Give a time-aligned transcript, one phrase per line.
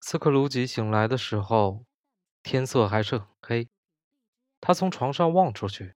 [0.00, 1.84] 斯克鲁吉醒来的时候，
[2.42, 3.68] 天色还是很黑。
[4.60, 5.94] 他从床上望出去，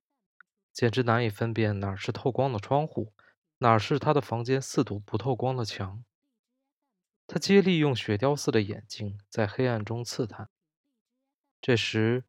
[0.72, 3.12] 简直难以分辨哪是透光的窗户，
[3.58, 6.04] 哪是他的房间四堵不透光的墙。
[7.26, 10.50] 他接力用雪雕似的眼睛在黑暗中刺探。
[11.60, 12.24] 这时，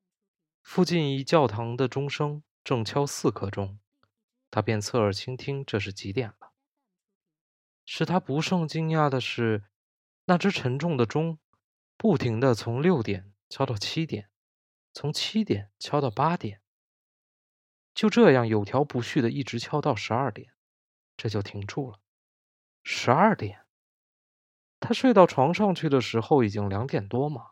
[0.62, 3.80] 附近一教堂的钟声正敲四刻钟，
[4.52, 6.54] 他便侧耳倾听这是几点了。
[7.84, 9.64] 使他不胜惊讶的是，
[10.26, 11.40] 那只沉重的钟。
[12.02, 14.32] 不停地从六点敲到七点，
[14.92, 16.60] 从七点敲到八点，
[17.94, 20.52] 就这样有条不紊的一直敲到十二点，
[21.16, 22.00] 这就停住了。
[22.82, 23.68] 十二点，
[24.80, 27.52] 他睡到床上去的时候已经两点多嘛。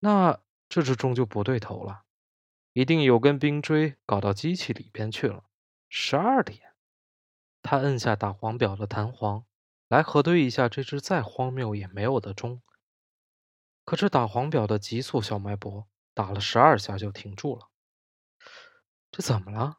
[0.00, 2.02] 那这只钟就不对头了，
[2.72, 5.44] 一定有根冰锥搞到机器里边去了。
[5.88, 6.72] 十二点，
[7.62, 9.46] 他摁下打黄表的弹簧，
[9.86, 12.60] 来核对一下这只再荒谬也没有的钟。
[13.84, 17.70] 可这打黄表的急速小脉搏打了十二下就停住了。
[19.10, 19.78] 这怎么了？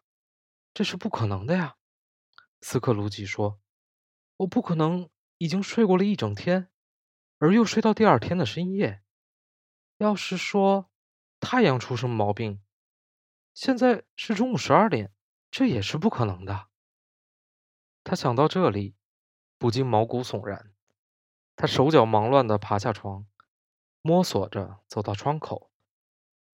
[0.73, 1.75] 这是不可能的呀！
[2.61, 3.59] 斯克鲁吉说
[4.38, 6.69] ：“我不可能已经睡过了一整天，
[7.39, 9.02] 而又睡到第二天的深夜。
[9.97, 10.89] 要是说
[11.39, 12.61] 太阳出什么毛病，
[13.53, 15.13] 现在是中午十二点，
[15.49, 16.67] 这也是不可能的。”
[18.03, 18.95] 他想到这里，
[19.58, 20.73] 不禁毛骨悚然。
[21.55, 23.27] 他手脚忙乱地爬下床。
[24.02, 25.69] 摸索着走到窗口，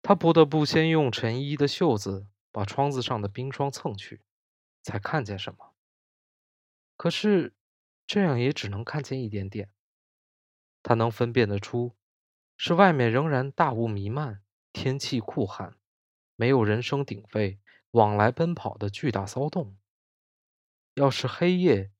[0.00, 4.22] 他不得不先用衬衣的袖子把窗子上的冰霜蹭去，
[4.82, 5.74] 才看见什么。
[6.96, 7.54] 可是
[8.06, 9.70] 这样也只能看见一点点。
[10.84, 11.96] 他能分辨得出，
[12.56, 15.77] 是外面仍然大雾弥漫，天气酷寒，
[16.36, 17.58] 没有人声鼎沸、
[17.92, 19.77] 往来奔跑的巨大骚动。
[20.94, 21.90] 要是黑夜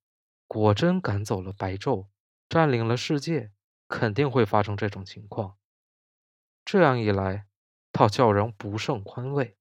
[0.46, 2.08] 果真赶走了白昼，
[2.48, 3.52] 占领了世界。
[3.92, 5.58] 肯定会发生这种情况。
[6.64, 7.46] 这样一来，
[7.92, 9.58] 倒叫人不胜宽慰。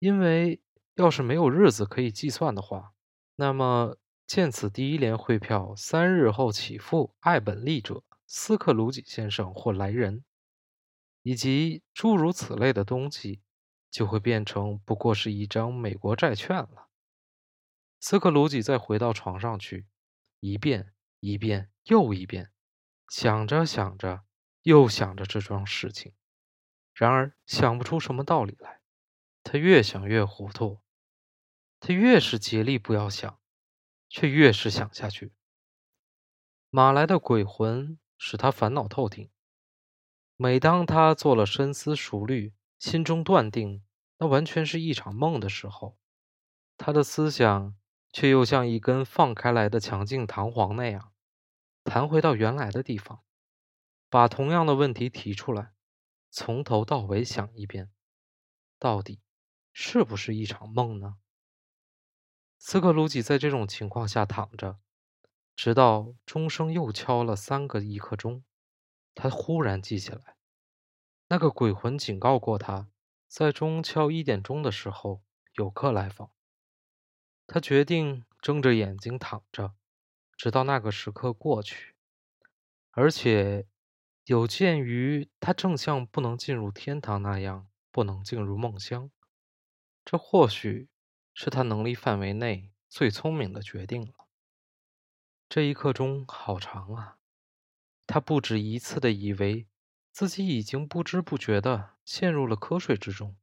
[0.00, 0.60] 因为
[0.94, 2.94] 要是没有日子可以计算的话，
[3.36, 10.24] 那么见此第一联汇票三日后起付爱本利者斯克鲁吉先生或来人，
[11.22, 13.40] 以及诸如此类的东西，
[13.88, 16.88] 就会变成不过是一张美国债券了。
[18.00, 19.86] 斯克鲁吉再回到床上去，
[20.40, 22.50] 一遍一遍又一遍。
[23.14, 24.24] 想着想着，
[24.62, 26.14] 又想着这桩事情，
[26.94, 28.80] 然而想不出什么道理来。
[29.42, 30.80] 他越想越糊涂，
[31.78, 33.38] 他越是竭力不要想，
[34.08, 35.34] 却越是想下去。
[36.70, 39.30] 马来的鬼魂使他烦恼透顶。
[40.36, 43.84] 每当他做了深思熟虑，心中断定
[44.16, 45.98] 那完全是一场梦的时候，
[46.78, 47.76] 他的思想
[48.10, 51.11] 却又像一根放开来的强劲弹簧那样。
[51.84, 53.22] 弹回到原来的地方，
[54.08, 55.72] 把同样的问题提出来，
[56.30, 57.90] 从头到尾想一遍，
[58.78, 59.20] 到底
[59.72, 61.16] 是不是一场梦呢？
[62.58, 64.78] 斯克鲁吉在这种情况下躺着，
[65.56, 68.44] 直到钟声又敲了三个一刻钟，
[69.14, 70.36] 他忽然记起来，
[71.28, 72.88] 那个鬼魂警告过他，
[73.26, 75.22] 在钟敲一点钟的时候
[75.54, 76.30] 有客来访。
[77.46, 79.74] 他决定睁着眼睛躺着。
[80.42, 81.94] 直到那个时刻过去，
[82.90, 83.64] 而且
[84.24, 89.12] 有鉴于他正像不能进入天堂那样不能进入梦乡，
[90.04, 90.88] 这或许
[91.32, 94.26] 是他能力范围内最聪明的决定了。
[95.48, 97.18] 这一刻钟好长啊！
[98.08, 99.68] 他不止一次的以为
[100.10, 103.36] 自己已经不知不觉的陷入了瞌睡之中，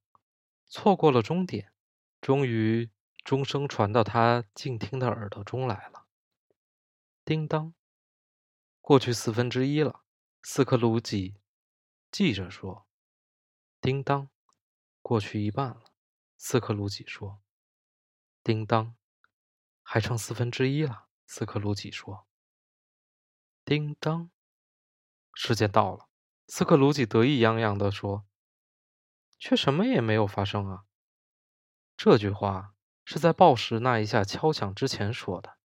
[0.65, 1.71] 错过了终点。
[2.19, 2.89] 终于，
[3.23, 6.07] 钟声传到他静听的耳朵中来了。
[7.25, 7.75] 叮当，
[8.81, 10.03] 过去四分之一了。
[10.41, 11.35] 斯克鲁吉
[12.09, 12.87] 记着说
[13.79, 14.29] ：“叮当，
[15.01, 15.91] 过去一半了。”
[16.37, 17.41] 斯克鲁吉说
[18.41, 18.95] ：“叮当，
[19.83, 22.27] 还剩四分之一了。”斯克鲁吉说
[23.63, 24.31] ：“叮当，
[25.35, 26.09] 时间到了。”
[26.47, 28.25] 斯克鲁吉得意洋洋地说
[29.37, 30.85] ：“却什么也没有发生啊！”
[31.95, 32.73] 这句话
[33.03, 35.59] 是在报时那一下敲响之前说的，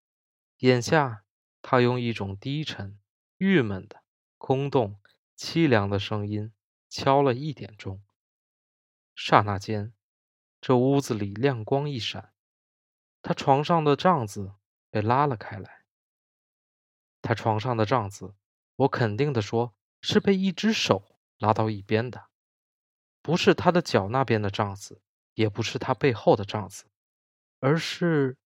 [0.58, 1.23] 眼下。
[1.66, 3.00] 他用一种低沉、
[3.38, 4.02] 郁闷的、
[4.36, 5.00] 空洞、
[5.34, 6.52] 凄凉的声音
[6.90, 8.02] 敲了一点钟。
[9.14, 9.94] 刹那间，
[10.60, 12.34] 这屋子里亮光一闪，
[13.22, 14.52] 他床上的帐子
[14.90, 15.86] 被拉了开来。
[17.22, 18.34] 他床上的帐子，
[18.76, 22.26] 我肯定的说，是被一只手拉到一边的，
[23.22, 25.00] 不是他的脚那边的帐子，
[25.32, 26.84] 也不是他背后的帐子，
[27.60, 28.36] 而是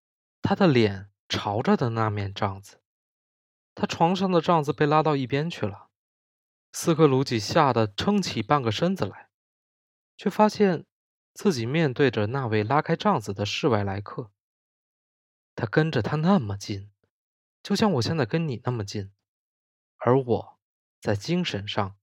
[0.40, 2.80] 他的脸朝着的那面帐子。
[3.80, 5.88] 他床上的帐子被拉到一边去了，
[6.72, 9.30] 斯克鲁吉吓得撑起半个身子来，
[10.16, 10.84] 却发现
[11.32, 14.32] 自己面对着那位拉开帐子的室外来客。
[15.54, 16.90] 他跟着他那么近，
[17.62, 19.12] 就像我现在跟你那么近，
[19.98, 20.58] 而我
[21.00, 21.96] 在精神上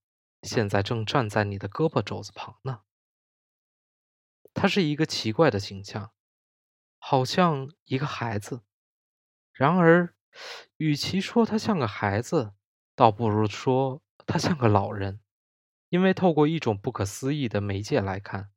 [0.43, 2.83] 现在正站在你的胳膊肘子旁呢。
[4.53, 6.13] 他是一个奇怪的形象，
[6.97, 8.61] 好像一个孩子。
[9.51, 10.14] 然而，
[10.77, 12.53] 与其说他像个孩子，
[12.95, 15.19] 倒不如说他像个老人，
[15.89, 18.51] 因为透过一种不可思议的媒介来看，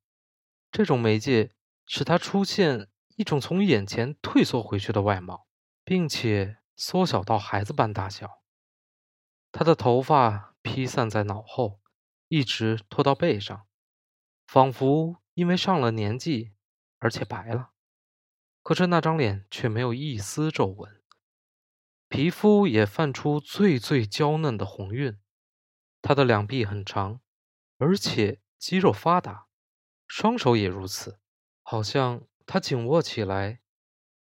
[0.71, 1.53] 这种媒介
[1.87, 5.47] 使他出现一种从眼前退缩回去的外貌，
[5.85, 8.43] 并且缩小到孩子般大小。
[9.51, 11.81] 他的头发披散在脑后，
[12.29, 13.67] 一直拖到背上，
[14.47, 16.53] 仿佛因为上了年纪
[16.99, 17.71] 而且白了。
[18.63, 20.98] 可是那张脸却没有一丝皱纹，
[22.09, 25.19] 皮肤也泛出最最娇嫩的红晕。
[26.01, 27.21] 他的两臂很长，
[27.77, 29.49] 而且肌肉发达，
[30.07, 31.21] 双手也如此，
[31.63, 33.61] 好像他紧握起来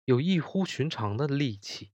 [0.05, 1.91] 有异乎寻常的力气。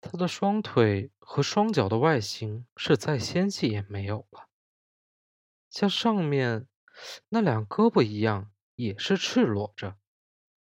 [0.00, 4.48] 他的双腿和双脚的外形是再纤细也没有了，
[5.68, 6.68] 像上面
[7.28, 9.98] 那两胳膊一样，也是赤裸着。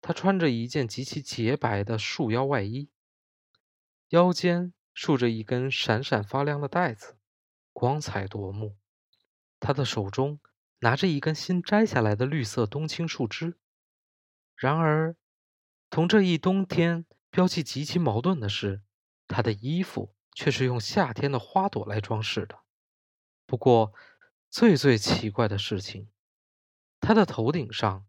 [0.00, 2.90] 他穿着一件极其洁白的束腰外衣，
[4.12, 7.16] 腰间束着一根闪闪发亮的带子，
[7.72, 8.76] 光彩夺目。
[9.58, 10.38] 他的手中
[10.80, 13.58] 拿着一根新摘下来的绿色冬青树枝。
[14.54, 15.16] 然而，
[15.88, 18.82] 同这一冬天标记极其矛盾的是，
[19.26, 22.58] 他的衣服却是用夏天的花朵来装饰的。
[23.46, 23.94] 不过，
[24.50, 26.10] 最最奇怪的事情，
[27.00, 28.06] 他的头顶上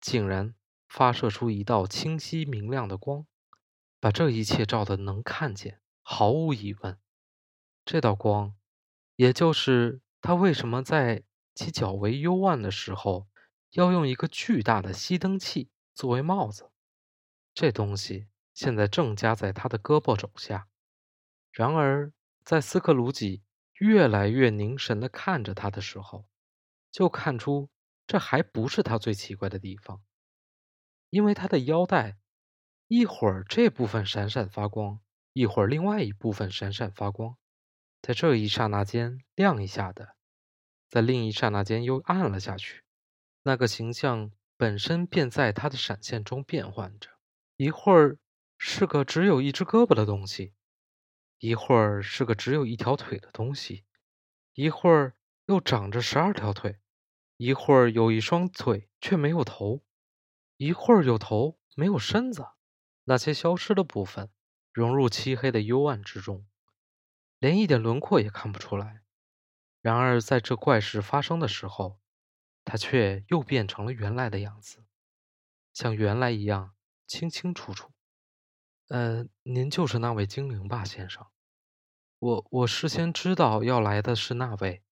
[0.00, 0.54] 竟然……
[0.88, 3.26] 发射出一道清晰明亮的光，
[4.02, 5.80] 把这一切照得能看见。
[6.02, 6.98] 毫无疑问，
[7.84, 8.56] 这道光，
[9.14, 11.22] 也就是他为什么在
[11.54, 13.28] 其较为幽暗的时候
[13.70, 16.72] 要用一个巨大的熄灯器作为帽子。
[17.54, 20.66] 这东西现在正夹在他的胳膊肘下。
[21.52, 22.12] 然而，
[22.44, 23.44] 在斯克鲁吉
[23.74, 26.26] 越来越凝神地看着他的时候，
[26.90, 27.70] 就看出
[28.04, 30.02] 这还不是他最奇怪的地方。
[31.10, 32.18] 因为他的腰带，
[32.94, 35.00] 一会儿这部分闪闪发光，
[35.32, 37.38] 一会儿另外一部分闪闪发光，
[38.02, 40.14] 在这一刹那间亮一下的，
[40.90, 42.82] 在另一刹那间又暗了下去。
[43.44, 47.08] 那个形象本身便在他的闪现中变换着，
[47.56, 48.18] 一会儿
[48.58, 50.52] 是个只有一只胳膊的东西，
[51.38, 53.86] 一会儿是个只有一条腿的东西，
[54.52, 55.14] 一会儿
[55.46, 56.78] 又长着十二条腿，
[57.38, 59.82] 一会儿有一双腿却没有头。
[60.58, 62.46] 一会儿有头没有身子，
[63.04, 64.30] 那些消失的部分
[64.72, 66.46] 融入漆黑的幽暗之中，
[67.38, 69.02] 连一点轮廓也看不出来。
[69.80, 72.00] 然而在这怪事发生的时候，
[72.64, 74.84] 它却又变成了原来的样子，
[75.72, 76.74] 像原来一样
[77.06, 77.92] 清清楚楚。
[78.88, 81.26] 呃，您就是那位精灵吧，先生？
[82.18, 84.84] 我我事先知道要来的是那位。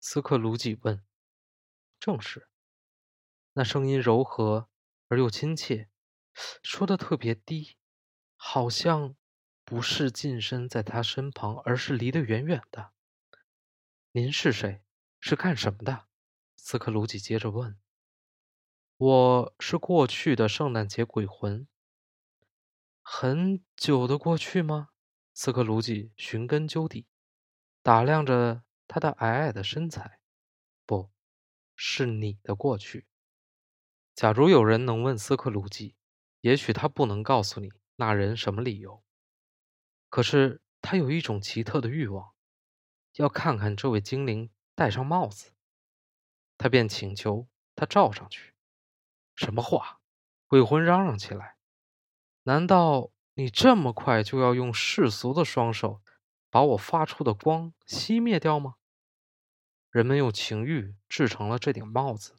[0.00, 1.02] 斯克鲁吉问。
[1.98, 2.48] 正是。
[3.54, 4.68] 那声音柔和。
[5.08, 5.88] 而又亲切，
[6.62, 7.76] 说的特别低，
[8.36, 9.16] 好像
[9.64, 12.92] 不是近身在他身旁，而是离得远远的。
[14.12, 14.82] 您是谁？
[15.20, 16.06] 是干什么的？
[16.56, 17.78] 斯克鲁吉接着问。
[18.96, 21.66] 我是过去的圣诞节鬼魂。
[23.02, 24.90] 很久的过去吗？
[25.32, 27.06] 斯克鲁吉寻根究底，
[27.82, 30.20] 打量着他的矮矮的身材。
[30.84, 31.10] 不
[31.74, 33.06] 是你的过去。
[34.14, 35.94] 假如有人能问斯克鲁吉，
[36.46, 39.02] 也许他不能告诉你那人什么理由。
[40.08, 42.34] 可是他有一种奇特的欲望，
[43.14, 45.54] 要看看这位精灵戴上帽子。
[46.56, 48.54] 他便请求他罩上去。
[49.34, 49.98] 什么话？
[50.46, 51.56] 鬼魂嚷嚷起来。
[52.44, 56.00] 难道你这么快就要用世俗的双手
[56.48, 58.76] 把我发出的光熄灭掉吗？
[59.90, 62.36] 人们用情欲制成了这顶帽子。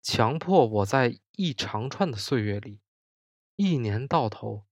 [0.00, 2.78] 强迫我在一长串的岁月里，
[3.56, 4.66] 一年到头，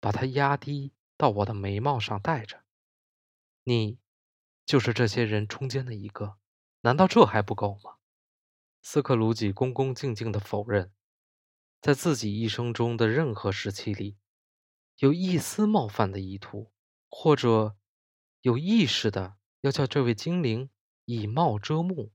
[0.00, 2.62] 把它压低到我的眉毛上戴着。
[3.64, 3.98] 你，
[4.66, 6.38] 就是这些人中间的一个，
[6.82, 7.96] 难道这还不够吗？
[8.82, 10.92] 斯克鲁吉恭恭敬敬地否认，
[11.80, 14.16] 在自己一生中的任何时期里，
[14.98, 16.72] 有一丝冒犯的意图，
[17.08, 17.76] 或者
[18.42, 20.70] 有意识的要叫这位精灵
[21.04, 22.12] 以貌遮目。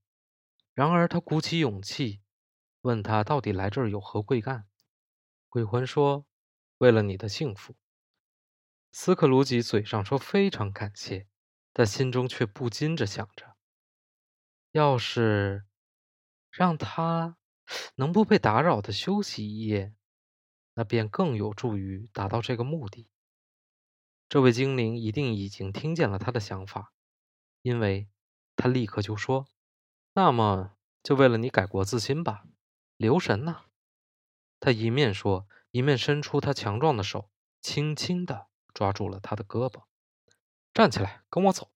[0.73, 2.21] 然而他鼓起勇气。
[2.81, 4.67] 问他到底来这儿有何贵干？
[5.53, 6.25] 鬼魂说
[6.79, 7.75] ：“为了你的幸福。”
[8.91, 11.27] 斯克鲁吉嘴上说非常感谢，
[11.71, 13.55] 但心中却不禁着想着：
[14.71, 15.65] 要是
[16.49, 17.37] 让他
[17.97, 19.93] 能不被打扰的休息一夜，
[20.73, 23.07] 那便更有助于达到这个目的。
[24.27, 26.91] 这位精灵一定已经听见了他的想法，
[27.61, 28.09] 因为
[28.55, 29.47] 他立刻就说
[30.15, 32.47] ：“那么就为了你改过自新吧，
[32.97, 33.65] 留神呐！”
[34.63, 37.29] 他一面说，一面伸出他强壮的手，
[37.59, 39.83] 轻轻地抓住了他的胳膊。
[40.73, 41.69] “站起来，跟我走。”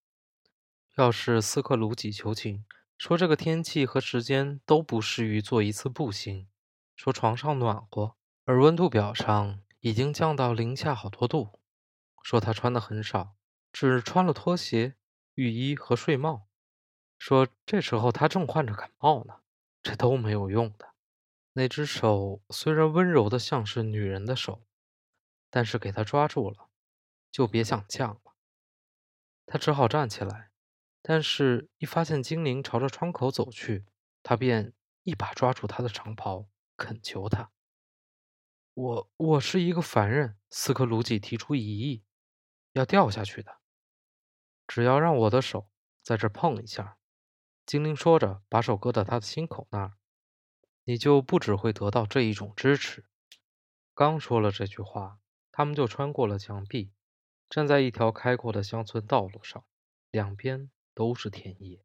[0.96, 2.64] 要是斯克鲁吉求情，
[2.98, 6.48] 说这个天气和时间都不适于做一次步行，
[6.96, 8.16] 说床上暖和，
[8.46, 11.60] 而温度表上已经降到零下好多度。
[12.24, 13.36] 说他穿的很少，
[13.74, 14.96] 只穿了拖鞋、
[15.34, 16.48] 浴衣和睡帽。
[17.18, 19.42] 说这时候他正患着感冒呢，
[19.84, 20.94] 这都没有用的。
[21.58, 24.68] 那只手虽然温柔的像是女人的手，
[25.50, 26.70] 但是给他抓住了，
[27.32, 28.36] 就别想降了。
[29.48, 30.52] 他只好站起来，
[31.02, 33.88] 但是一发现精灵朝着窗口走去，
[34.22, 37.50] 他便一把抓住他的长袍，恳求他
[38.76, 42.04] ：“我我是一个凡人。”斯克鲁吉提出异议。
[42.74, 43.58] 要掉下去的，
[44.68, 45.68] 只要让我的手
[46.04, 47.00] 在这碰一下。”
[47.66, 49.98] 精灵说着，把手搁到他的心口那儿
[50.88, 53.06] ，“你就不只会得到这一种支持。”
[53.94, 55.20] 刚说了这句话，
[55.52, 56.94] 他们就穿过了墙壁，
[57.50, 59.66] 站在一条开阔的乡村道路上，
[60.12, 61.84] 两边都是田野，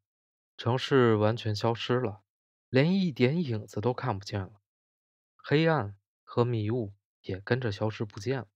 [0.55, 2.23] 城市完全消失了，
[2.69, 4.61] 连一点影子都看不见了，
[5.35, 6.93] 黑暗和迷雾
[7.23, 8.47] 也跟着消失不见了。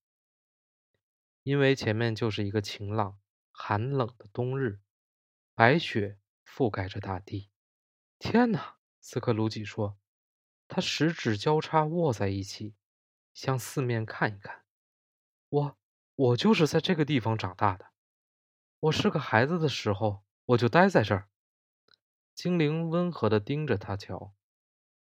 [1.44, 3.20] 因为前面就是一个晴朗、
[3.52, 4.80] 寒冷的冬日，
[5.54, 7.50] 白雪覆盖着大地。
[8.18, 8.78] 天哪！
[9.00, 9.98] 斯克鲁吉说，
[10.68, 12.76] 他十指交叉握在一起，
[13.34, 14.64] 向四面看一看。
[15.50, 15.78] 我，
[16.16, 17.88] 我就是在这个地方长大的。
[18.80, 21.30] 我是个孩子的时候，我就待在这儿。
[22.36, 24.36] 精灵温和地盯着他瞧。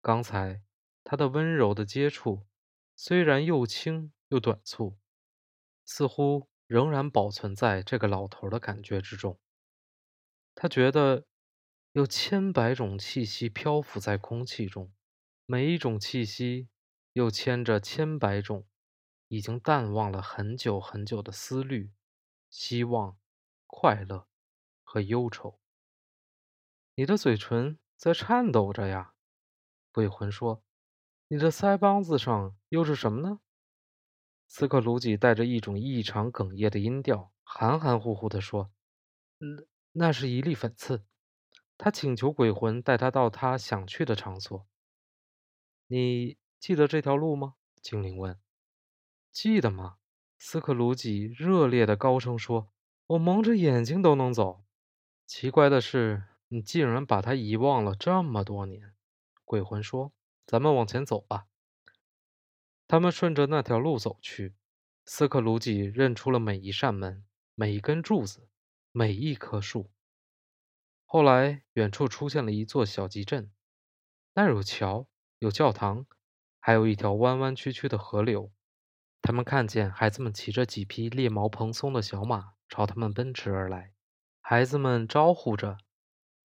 [0.00, 0.62] 刚才
[1.04, 2.46] 他的温柔的接触，
[2.96, 4.98] 虽然又轻又短促。
[5.84, 9.40] 似乎仍然保存在这个老头的感觉之中。
[10.54, 11.26] 他觉得
[11.92, 14.92] 有千百种气息漂浮在空气中，
[15.52, 16.68] 每一种气息
[17.12, 18.68] 又牵着千百种
[19.26, 21.90] 已经淡忘了很久很久的思虑、
[22.48, 23.18] 希望、
[23.66, 24.28] 快乐
[24.84, 25.58] 和忧愁。
[26.94, 29.14] 你的嘴唇在颤抖着呀，
[29.90, 30.62] 鬼魂说
[31.26, 33.40] ：“你的腮帮子上又是什么呢？”
[34.46, 38.70] 斯克鲁吉带着一种异常哽咽的音调，含含糊糊地说
[39.38, 41.04] ：“那那是一粒粉刺。”
[41.76, 44.68] 他请求鬼魂带他到他想去的场所。
[45.92, 47.56] 你记得这条路吗？
[47.82, 48.38] 精灵问。
[49.32, 49.96] “记得吗？”
[50.38, 52.72] 斯克鲁吉热烈的高声说
[53.08, 54.62] ，“我蒙着眼睛都能走。”
[55.26, 58.94] 奇怪的是，你竟然把它遗忘了这么多年。”
[59.44, 60.12] 鬼魂说
[60.46, 61.48] ，“咱们往前走吧。”
[62.86, 64.54] 他们顺着那条路走去，
[65.04, 67.24] 斯克鲁吉认出了每一扇门、
[67.56, 68.48] 每一根柱子、
[68.92, 69.90] 每一棵树。
[71.04, 73.50] 后来，远处出现了一座小集镇，
[74.34, 75.08] 那儿有桥、
[75.40, 76.04] 有教堂，
[76.58, 78.52] 还有一条弯弯曲曲的河流。
[79.22, 83.94] 他们看见孩子们骑着几匹猎毛蓬松的小马朝他们奔驰而来，
[84.42, 85.78] 孩子们招呼着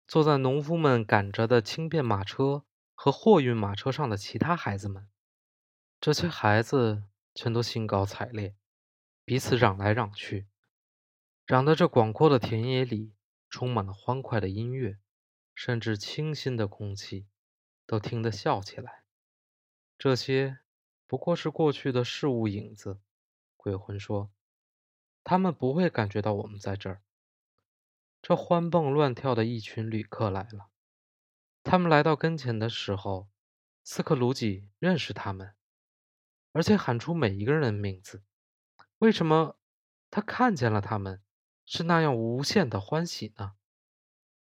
[0.07, 5.09] 坐在农夫们赶着的轻便马车和货运马车上的其他孩子们。
[6.00, 8.53] 这些孩子全都兴高采烈，
[9.25, 10.45] 彼此嚷来嚷去，
[11.47, 13.15] 嚷得这广阔的田野里
[13.50, 15.00] 充满了欢快的音乐，
[15.55, 17.25] 甚至清新的空气
[17.93, 19.03] 都听得笑起来。
[20.00, 20.57] 这些
[21.05, 23.00] 不过是过去的事物影子，
[23.55, 24.31] 鬼魂说，
[25.23, 27.03] 他们不会感觉到我们在这儿。
[28.19, 30.71] 这欢蹦乱跳的一群旅客来了，
[31.62, 33.29] 他们来到跟前的时候，
[33.83, 35.53] 斯克鲁吉认识他们。
[36.51, 38.23] 而且喊出每一个人的名字，
[38.97, 39.55] 为什么
[40.09, 41.21] 他看见了他们
[41.63, 43.53] 是那样无限的欢喜呢？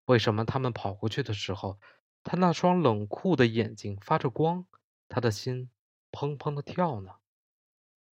[0.06, 1.82] 为什么他们跑过去的时候，
[2.24, 4.66] 他那双冷酷的眼睛发着光，
[5.08, 5.70] 他的心
[6.12, 7.16] 砰砰的跳呢？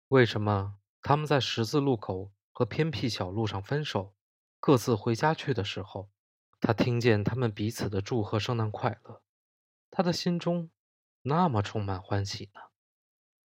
[0.08, 4.16] 为什么他们在十字路口和偏僻小路上分手，
[4.60, 6.10] 各自回家去的时候，
[6.60, 9.22] 他听见他们彼此的祝贺圣诞快乐，
[9.92, 10.72] 他的心中
[11.24, 12.62] 那么充满欢喜呢？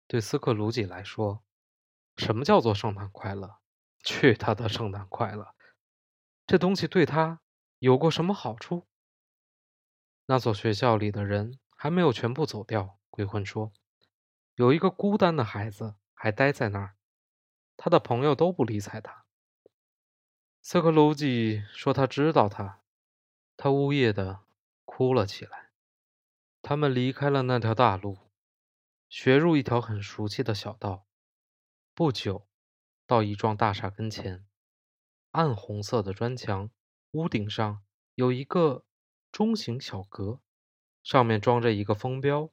[0.07, 1.43] 对斯克鲁吉来说，
[2.17, 3.57] 什么叫做圣诞快乐？
[4.03, 5.55] 去他的圣诞快乐！
[6.47, 7.39] 这东西对他
[7.77, 8.87] 有过什么好处？
[10.31, 12.97] 那所学校里的人还没有全部走掉。
[13.09, 13.73] 鬼魂说，
[14.55, 16.95] 有一个孤单的孩子还待在那儿，
[17.75, 19.25] 他的朋友都不理睬他。
[20.61, 22.79] 斯克鲁吉说他知道他，
[23.57, 24.39] 他呜咽的
[24.85, 25.71] 哭了起来。
[26.61, 28.17] 他们离开了那条大路，
[29.09, 31.05] 学入一条很熟悉的小道。
[31.93, 32.47] 不久，
[33.05, 34.45] 到一幢大厦跟前，
[35.31, 36.69] 暗红色的砖墙，
[37.11, 37.83] 屋顶上
[38.15, 38.85] 有一个
[39.31, 40.41] 中型小阁，
[41.03, 42.51] 上面装着一个风标，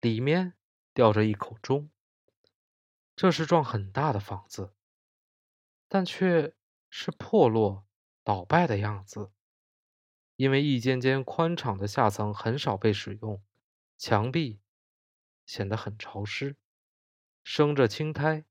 [0.00, 0.54] 里面
[0.92, 1.90] 吊着一口钟。
[3.16, 4.74] 这是幢很大的房子，
[5.88, 6.54] 但却
[6.90, 7.86] 是破落
[8.22, 9.32] 倒败的样子。
[10.36, 13.42] 因为一间间宽敞的下层很少被使用，
[13.96, 14.60] 墙壁
[15.46, 16.56] 显得很潮湿，
[17.42, 18.44] 生着青苔，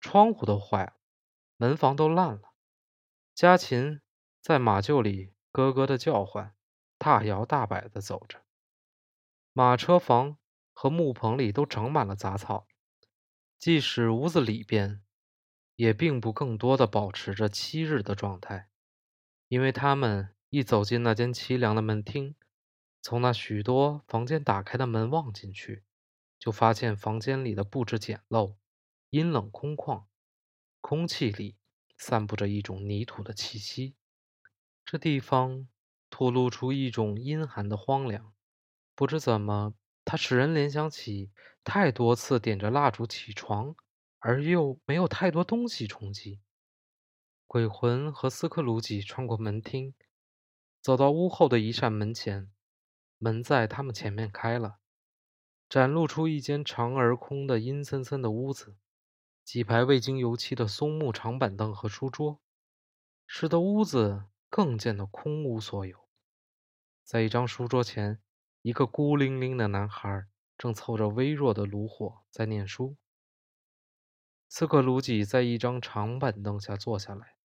[0.00, 0.96] 窗户都坏了，
[1.56, 2.54] 门房都烂了。
[3.34, 4.00] 家禽
[4.40, 6.55] 在马厩里咯咯的叫唤，
[7.06, 8.42] 大摇大摆的走着。
[9.52, 10.38] 马车房
[10.72, 12.66] 和木棚里都长满了杂草，
[13.60, 15.04] 即使屋子里边，
[15.76, 18.70] 也并不更多的保持着七日的状态，
[19.46, 20.32] 因为他们。
[20.48, 22.34] 一走进那间凄凉的门厅，
[23.02, 25.84] 从那许多房间打开的门望进去，
[26.38, 28.56] 就发现房间里的布置简陋、
[29.10, 30.06] 阴冷空旷，
[30.80, 31.56] 空气里
[31.98, 33.96] 散布着一种泥土的气息。
[34.84, 35.66] 这地方
[36.10, 38.32] 吐露出一种阴寒的荒凉。
[38.94, 41.30] 不知怎么，它使人联想起
[41.64, 43.74] 太多次点着蜡烛起床，
[44.18, 46.40] 而又没有太多东西冲击。
[47.46, 49.94] 鬼魂和斯克鲁吉穿过门厅。
[50.80, 52.48] 走到屋后的一扇门前，
[53.18, 54.78] 门在他们前面开了，
[55.68, 58.76] 展露出一间长而空的阴森森的屋子，
[59.44, 62.40] 几排未经油漆的松木长板凳和书桌，
[63.26, 66.08] 使得屋子更见得空无所有。
[67.04, 68.22] 在一张书桌前，
[68.62, 70.24] 一个孤零零的男孩
[70.56, 72.96] 正凑着微弱的炉火在念书。
[74.48, 77.36] 刺客鲁吉在一张长板凳下坐下来。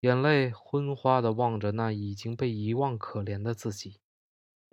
[0.00, 4.00] 眼泪昏花的望着那已经被遗忘、可怜的自己，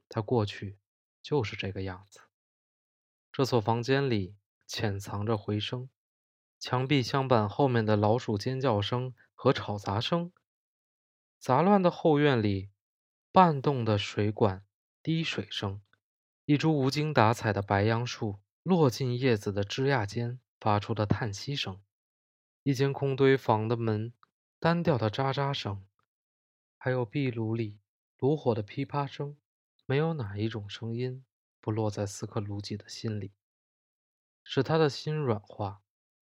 [0.08, 0.78] 他过去
[1.22, 2.22] 就是这个样子。
[3.34, 5.90] 这所房间里潜藏着回声，
[6.58, 10.32] 墙壁相板后面的老鼠尖叫声和吵杂声，
[11.46, 12.72] 杂乱的后院里
[13.32, 14.66] 半动的水管
[15.04, 15.80] 滴水声，
[16.46, 21.80] 一株无精打采的白杨树落进叶子的枝桠间发出的叹息声，
[22.64, 24.12] 一间空堆房的门。
[24.60, 25.86] 单调的喳喳声，
[26.78, 27.80] 还有壁炉里
[28.18, 29.38] 炉火的噼啪声，
[29.86, 31.24] 没有哪一种声音
[31.62, 33.32] 不落在斯克鲁吉的心里，
[34.44, 35.84] 使他的心软化，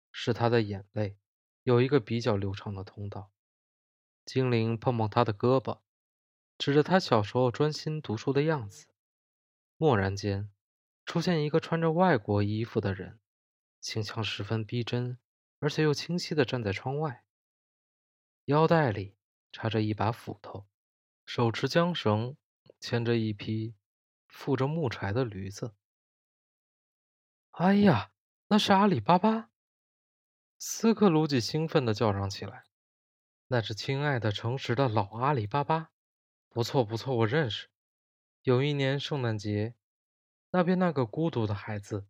[0.09, 1.17] 使他的眼泪
[1.63, 3.33] 有一个比较流畅的通道。
[4.25, 5.79] 精灵碰碰他的胳膊，
[6.57, 8.87] 指着他小时候专心读书的样子。
[9.77, 10.51] 蓦然间，
[11.05, 13.19] 出现一个穿着外国衣服的人，
[13.79, 15.17] 形象十分逼真，
[15.59, 17.25] 而且又清晰地站在窗外。
[18.45, 19.15] 腰带里
[19.51, 20.67] 插着一把斧头，
[21.25, 22.37] 手持缰绳，
[22.79, 23.75] 牵着一匹
[24.27, 25.73] 负着木柴的驴子。
[27.51, 28.11] 哎呀，
[28.47, 29.49] 那是阿里巴巴！
[30.57, 32.65] 斯克鲁吉兴奋地叫嚷起来
[33.51, 35.91] ：“那是亲爱的、诚实的老阿里巴巴！
[36.47, 37.67] 不错，不错，我认识。
[38.43, 39.75] 有一年圣诞节，
[40.51, 42.07] 那边那个孤独的孩子，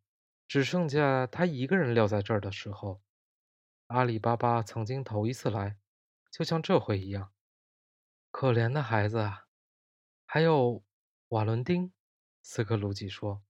[0.47, 3.01] 只剩下他一个人撂在这儿的时候，
[3.87, 5.79] 阿里巴巴曾经头一次来。”
[6.29, 7.31] 就像这回一样，
[8.29, 9.47] 可怜的孩子啊！
[10.27, 10.83] 还有
[11.29, 11.91] 瓦伦丁，
[12.43, 13.41] 斯克鲁吉说，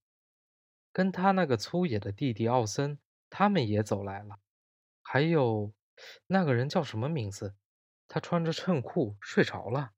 [0.94, 3.00] 跟他那个粗野的弟弟奥森，
[3.30, 4.40] 他们也走来了。
[5.02, 5.74] 还有
[6.28, 7.54] 那个人叫什么名字？
[8.14, 9.94] 他穿着衬裤睡着了，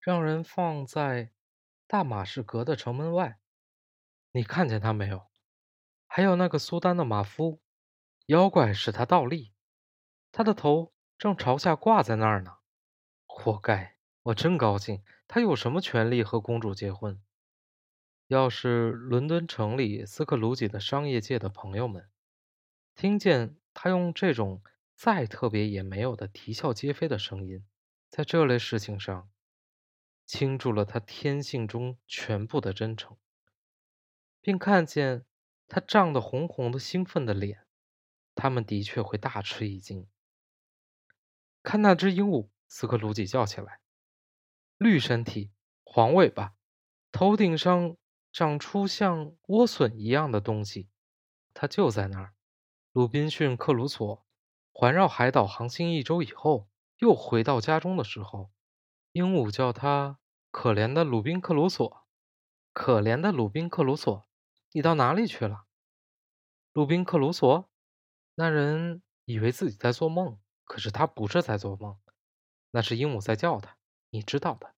[0.00, 1.32] 让人放在
[1.86, 3.38] 大马士革的城门外。
[4.30, 5.26] 你看见他没有？
[6.06, 7.60] 还有那个苏丹的马夫，
[8.24, 9.52] 妖怪使他倒立，
[10.32, 10.94] 他的头。
[11.18, 12.56] 正朝下挂在那儿呢，
[13.26, 13.98] 活该！
[14.22, 15.04] 我真高兴。
[15.28, 17.22] 他有什么权利和公主结婚？
[18.28, 22.08] 要是伦敦城里斯克鲁吉的商业界的朋友们
[22.94, 24.62] 听见他用这种
[24.94, 27.66] 再特别也没有的啼笑皆非的声音，
[28.08, 29.30] 在这类事情上
[30.24, 33.16] 倾注了他天性中全部的真诚，
[34.40, 35.24] 并看见
[35.66, 37.66] 他涨得红红的兴奋的脸，
[38.34, 40.08] 他们的确会大吃一惊。
[41.62, 42.48] 看那只鹦鹉！
[42.68, 43.80] 斯克鲁吉叫起来。
[44.78, 45.52] 绿身体，
[45.84, 46.54] 黄尾巴，
[47.12, 47.96] 头顶上
[48.32, 50.88] 长出像莴笋一样的东西。
[51.54, 52.34] 它就在那儿。
[52.92, 54.26] 鲁滨逊·克鲁索
[54.72, 58.50] 环绕海岛航行一周以后，又回到家中的时候，
[59.12, 60.18] 鹦鹉叫他
[60.50, 62.06] “可怜的鲁滨克鲁索”。
[62.72, 64.26] 可怜的鲁滨克鲁索，
[64.70, 65.66] 你到哪里去了？
[66.72, 67.70] 鲁滨克鲁索，
[68.34, 70.40] 那人以为自己在做梦。
[70.64, 72.00] 可是他不是在做梦，
[72.70, 73.76] 那是鹦鹉在叫他，
[74.08, 74.74] 你知道的。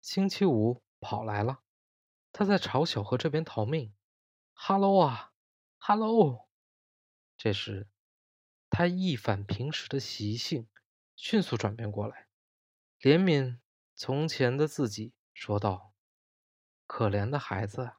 [0.00, 1.58] 星期五跑来了，
[2.32, 3.92] 他在朝小河这边逃命。
[4.54, 5.32] 哈喽啊，
[5.76, 6.48] 哈喽！
[7.36, 7.86] 这时，
[8.70, 10.68] 他一反平时的习性，
[11.16, 12.28] 迅速转变过来，
[13.00, 13.58] 怜悯
[13.94, 15.94] 从前的自己，说道
[16.86, 17.92] ：“可怜的孩子。”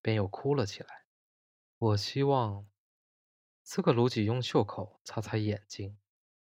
[0.00, 1.04] 便又哭了起来。
[1.76, 2.68] 我希望
[3.62, 5.98] 斯克鲁吉用袖口擦擦眼睛，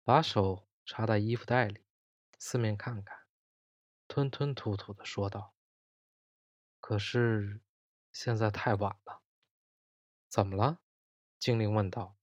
[0.05, 1.85] 把手插在衣服袋里，
[2.39, 3.17] 四面看看，
[4.07, 5.55] 吞吞吐吐的说道
[6.81, 7.63] ：“可是
[8.13, 9.23] 现在太晚了。”
[10.29, 10.81] 怎么了？
[11.39, 12.17] 精灵问道。“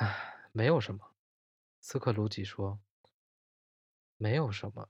[0.00, 1.12] 唉，没有什么。”
[1.78, 2.80] 斯克鲁吉说
[4.16, 4.88] ，“没有什么。”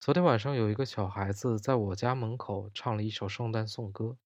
[0.00, 4.16] 昨天晚上有一个小孩子在我家门口唱了一首圣诞颂歌。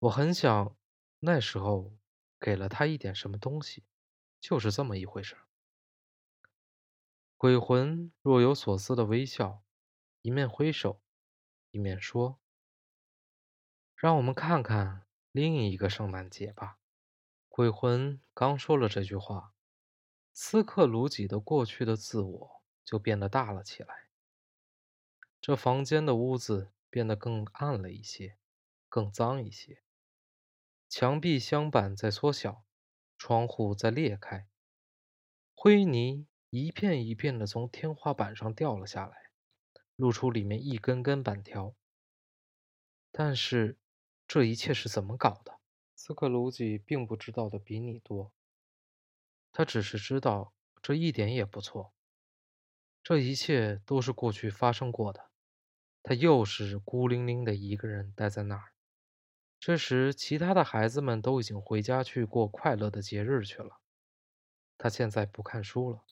[0.00, 0.76] 我很想
[1.20, 1.94] 那时候
[2.38, 3.84] 给了他一点什么东西，
[4.38, 5.38] 就是这么一回事。
[7.38, 9.62] 鬼魂若有所思的微笑，
[10.20, 11.00] 一面挥手，
[11.70, 12.38] 一面说
[13.96, 16.78] ：“让我们看看另一个圣诞节吧。”
[17.54, 19.52] 鬼魂刚说了这句话，
[20.32, 24.08] 斯克鲁吉的过去的自我就变得大了起来。
[25.38, 28.38] 这房间的屋子变得更暗了一些，
[28.88, 29.82] 更脏一些。
[30.88, 32.64] 墙壁镶板在缩小，
[33.18, 34.48] 窗户在裂开，
[35.54, 39.30] 灰泥一片一片的从天花板上掉了下来，
[39.96, 41.74] 露出里面一根根板条。
[43.10, 43.76] 但是，
[44.26, 45.58] 这一切是怎么搞的？
[46.04, 48.32] 斯克鲁吉并不知道的比你多。
[49.52, 51.94] 他只是知道这一点也不错。
[53.04, 55.30] 这一切都是过去发生过的。
[56.02, 58.72] 他又是孤零零的一个人待在那儿。
[59.60, 63.78] 这时，其他的孩子们都已经回家去过快乐的节日去了。
[64.76, 66.04] 他现在不看书了，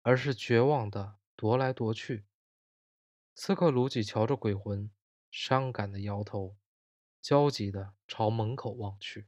[0.00, 2.24] 而是绝望的踱来踱去。
[3.34, 4.90] 斯克鲁吉瞧着鬼魂，
[5.30, 6.56] 伤感的摇头，
[7.25, 9.27] 焦急的朝门口望去。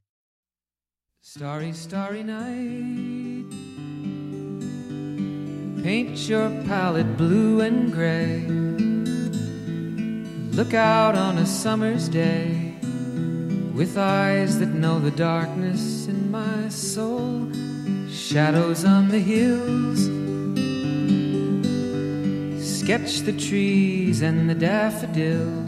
[1.22, 3.50] Starry, starry night,
[5.82, 8.44] paint your palette blue and gray.
[10.52, 12.74] Look out on a summer's day
[13.74, 17.50] with eyes that know the darkness in my soul.
[18.08, 20.04] Shadows on the hills.
[22.62, 25.67] Sketch the trees and the daffodils.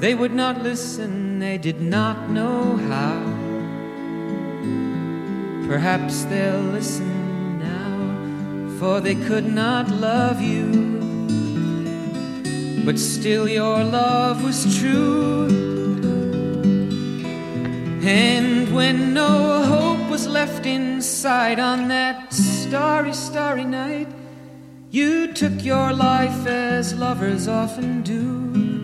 [0.00, 3.20] They would not listen, they did not know how.
[5.68, 10.94] Perhaps they'll listen now, for they could not love you
[12.84, 15.46] but still your love was true.
[18.02, 24.08] And when no hope was left inside on that starry, starry night,
[24.90, 28.83] you took your life as lovers often do.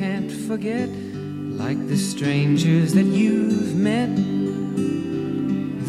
[0.00, 0.88] can't forget,
[1.62, 4.16] like the strangers that you've met.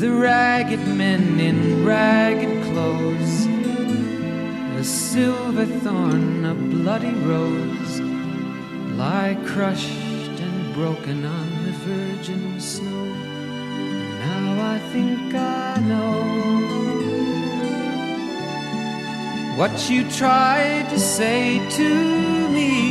[0.01, 3.45] The ragged men in ragged clothes,
[4.77, 8.01] a silver thorn, a bloody rose,
[8.99, 13.05] lie crushed and broken on the virgin snow.
[14.25, 16.81] Now I think I know
[19.55, 22.90] what you tried to say to me,